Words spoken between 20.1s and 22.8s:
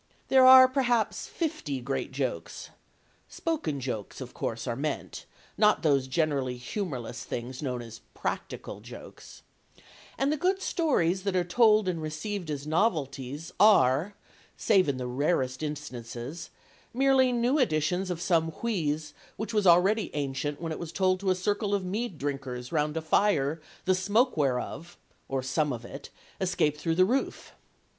ancient when it was told to a circle of mead drinkers